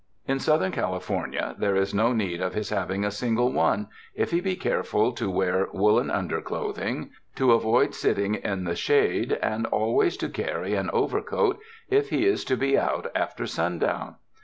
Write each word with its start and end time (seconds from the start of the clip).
In 0.27 0.39
Southern 0.39 0.71
California, 0.71 1.53
there 1.59 1.75
is 1.75 1.93
no 1.93 2.11
need 2.11 2.41
of 2.41 2.55
his 2.55 2.71
hav 2.71 2.89
ing 2.89 3.05
a 3.05 3.11
single 3.11 3.51
one, 3.51 3.87
if 4.15 4.31
be 4.31 4.41
be 4.41 4.55
careful 4.55 5.11
to 5.11 5.29
wear 5.29 5.67
woolen 5.73 6.09
un 6.09 6.27
derclothing, 6.27 7.11
to 7.35 7.51
avoid 7.51 7.93
sitting 7.93 8.33
in 8.33 8.63
the 8.63 8.73
shade, 8.75 9.33
and 9.43 9.67
always 9.67 10.17
to 10.17 10.29
carry 10.29 10.73
an 10.73 10.89
overcoat 10.89 11.59
if 11.87 12.09
he 12.09 12.25
is 12.25 12.43
to 12.45 12.57
be 12.57 12.79
out 12.79 13.11
after 13.13 13.45
sundown. 13.45 14.15